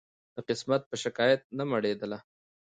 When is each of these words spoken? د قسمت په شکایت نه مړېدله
د 0.35 0.37
قسمت 0.49 0.81
په 0.89 0.95
شکایت 1.03 1.41
نه 1.57 1.63
مړېدله 1.71 2.17